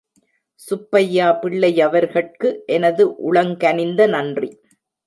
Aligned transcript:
சுப்பையா 0.59 1.27
பிள்ளையவர்கட்கு 1.41 2.51
எனது 2.65 3.33
உளங்கனிந்த 3.33 4.07
நன்றி. 4.07 4.51